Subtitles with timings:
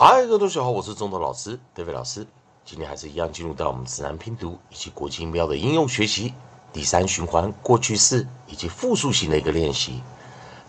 [0.00, 2.24] 嗨，各位同学好，我是中头老师德伟老师。
[2.64, 6.32] 今天还是一样进入到我们自然拼读以及国际音标的应用学习
[6.72, 10.00] 第三循环过去式以及复数型的一个练习。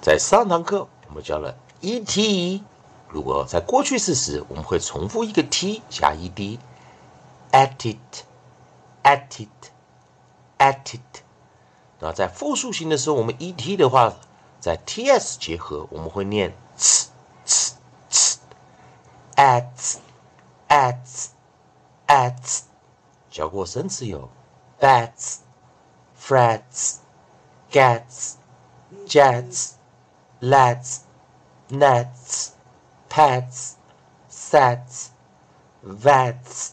[0.02, 2.62] 在上堂课我们教了 et，
[3.08, 11.22] 如果在过去式时，我们会重复一个 t 加 ed，at it，at it，at it。
[12.00, 14.12] 那在复数型的时候，我们 et 的话，
[14.60, 16.58] 在 ts 结合，我们会念。
[19.40, 19.96] At
[20.68, 21.30] at
[22.08, 22.62] at，
[23.32, 24.30] 教过生词有
[24.82, 25.38] bats
[26.22, 26.98] frets
[27.72, 28.34] gets
[29.08, 29.76] jets
[30.42, 30.98] lets
[31.70, 32.50] nets
[33.10, 33.76] pets
[34.30, 35.08] sets
[35.86, 36.72] vets。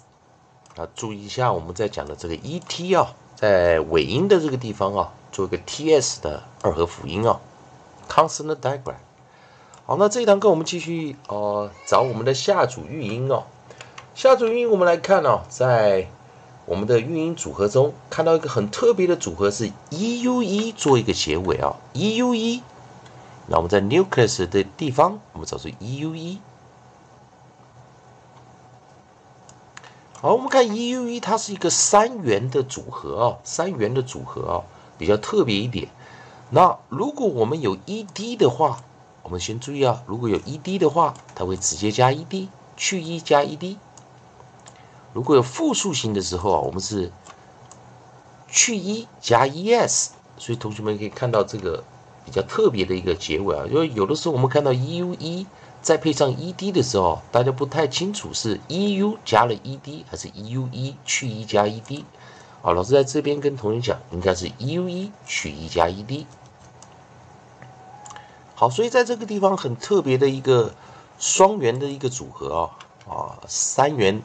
[0.74, 7.40] 啊，注意一下我们在讲的这个 et 啊，在尾音的这个地方啊，做一个 ts 的二合辅音啊
[8.08, 8.96] ，consonant digram。
[9.88, 13.44] 好，那这一堂课我们继续哦，找我们的下组育音哦。
[14.16, 16.08] 下组育音，我们来看哦，在
[16.64, 22.62] 我们的育音组合中，看到一个很特别的组合是 e u e 做一个结尾啊，e u e。
[23.46, 26.40] 那我们在 nucleus 的地方，我们找出 e u e。
[30.20, 34.56] 好，我们看 e u e，它是一个三元的组合啊，三元的组合啊，
[34.98, 35.86] 比较特别一点。
[36.50, 38.80] 那如果我们有 e d 的话，
[39.26, 42.46] 我们先注意啊，如果有 ed 的话，它会直接加 ed，
[42.76, 43.76] 去 e 加 ed。
[45.12, 47.10] 如果有复数型的时候啊，我们是
[48.46, 50.10] 去 e 加 es。
[50.38, 51.82] 所以同学们可以看到这个
[52.24, 55.44] 比较特别的一个结尾啊，因为有的时候我们看到 eu
[55.82, 62.04] 再配上 ed 的时候，大家不太清楚是 eu 加了 ed 还是 eu 去 e 加 ed。
[62.62, 66.24] 啊，老师在这边跟同学讲，应该是 eu 去 e 加 ed。
[68.58, 70.72] 好，所以在这个地方很特别的一个
[71.18, 72.70] 双元的一个组合啊
[73.06, 74.22] 啊三元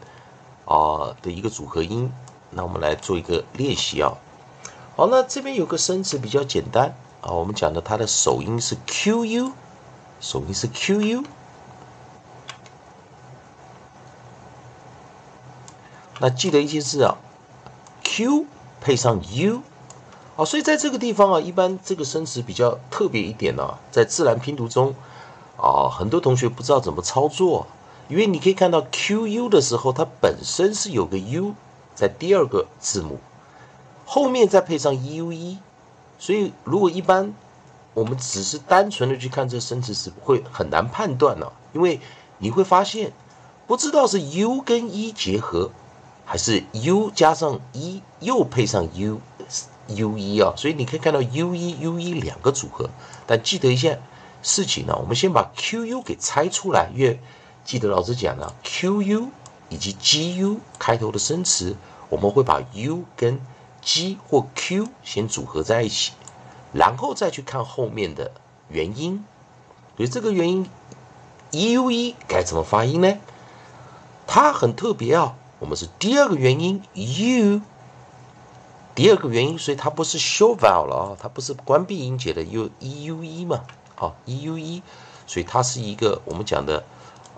[0.63, 2.09] 啊的一个组合音，
[2.49, 4.13] 那我们来做一个练习啊。
[4.95, 9.51] 好，那这边有个生词比较简单啊，我们讲的它的首音是 qu，
[10.21, 11.25] 首音是 qu，
[16.19, 17.17] 那记得一件事啊
[18.01, 18.45] ，q
[18.79, 19.61] 配上 u。
[20.41, 24.95] 好，所以在这个地方啊，一般这个生词比较特别一点呢，在自然拼读中
[25.55, 27.67] 啊，很多同学不知道怎么操作，
[28.09, 31.53] 因为你可以看到 Q U 的时候，它本身是有个 U
[31.93, 33.19] 在第二个字母
[34.03, 35.59] 后面再配上 U E，
[36.17, 37.35] 所以如果一般
[37.93, 41.99] 我们只是单纯的去看这生词时，会很难判断呢，因为
[42.39, 43.13] 你会发现
[43.67, 45.69] 不知道是 U 跟 E 结合，
[46.25, 49.21] 还是 U 加上 E 又配上 U。
[49.87, 52.89] U 一啊，所以你可以看到 U 一 U 一两个组合，
[53.27, 54.01] 但记得一件
[54.41, 57.19] 事情呢，我们先把 Q U 给拆出来，因为
[57.65, 59.29] 记得老师讲了 Q U
[59.69, 61.75] 以及 G U 开头的生词，
[62.09, 63.41] 我们会把 U 跟
[63.81, 66.13] G 或 Q 先组合在一起，
[66.71, 68.31] 然后再去看后面的
[68.69, 69.25] 元音。
[69.97, 70.69] 所以这个元音
[71.51, 73.17] U 一该怎么发音呢？
[74.25, 77.61] 它很特别啊，我们是第二个元音 U。
[78.93, 83.63] 第二个原因，所以它不是 show vowel 了啊，它不是关闭音节的 u e u e 嘛，
[83.95, 84.83] 啊 e u e，
[85.25, 86.83] 所以它是一个我们讲的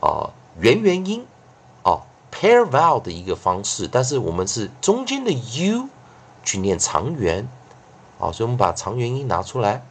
[0.01, 1.25] 啊元元音
[1.83, 5.87] 啊 pair vowel 的一个方式，但是我们是中间的 u
[6.43, 7.47] 去念长元
[8.19, 9.85] 啊，所以我们把长元音拿出来，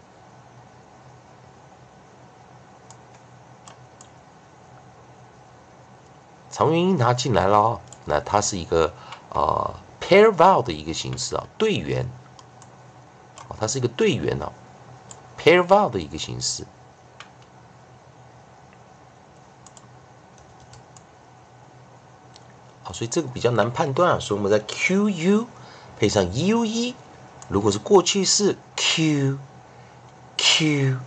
[6.50, 8.92] 长元音拿进来了，那它是一个
[9.32, 9.74] 啊。
[10.02, 12.06] Pair vowel 的一个形式啊，对元，
[13.48, 14.52] 啊，它是一个对元啊
[15.38, 16.66] ，pair vowel 的一个形式。
[22.82, 25.46] 好，所以这个比较难判断啊，所以我们在 Q U
[25.98, 26.96] 配上 U E，
[27.48, 29.38] 如果是过去式 Q
[30.36, 30.98] Q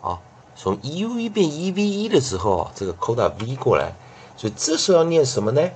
[0.00, 0.22] 好，
[0.56, 3.92] 从 e u 一变 e v 一的时候，这个 coda v 过来。
[4.38, 5.70] 所以这时候要念什么呢？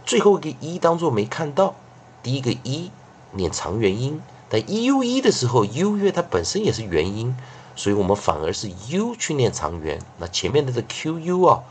[0.03, 1.75] 最后一个一当做没看到，
[2.23, 2.91] 第一个一
[3.31, 4.19] 念长元音，
[4.49, 7.35] 但 u 一的时候，u 因为它本身也是元音，
[7.75, 10.01] 所以我们反而是 u 去念长元。
[10.17, 11.63] 那前面的这 q u 啊，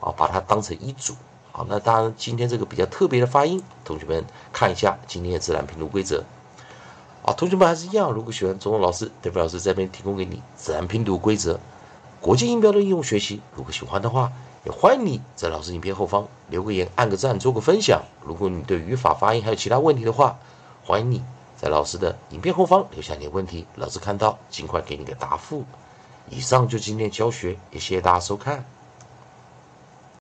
[0.00, 1.14] 啊把它当成一组。
[1.52, 6.24] 好，那当然今天这个比较特别的发音，同学们看一下今天的自然拼读规则。
[7.24, 11.60] 啊，同学们还是一样，如果喜欢中文老师，德飞老师这边提供给你自然拼读规则、
[12.20, 14.32] 国际音标的应用学习，如果喜欢的话。
[14.64, 18.02] 也欢迎你在老师影片后方留个言、按个赞、做个分享。
[18.24, 20.38] 如果你对语法、发音还有其他问题的话，
[20.82, 21.22] 欢迎你
[21.54, 25.64] 在老师的影片后方留下你的问题，老师看到尽快给你个答复。
[26.30, 28.64] 以上就今天教学，也谢谢大家收看。